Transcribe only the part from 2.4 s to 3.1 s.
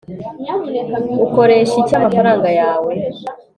yawe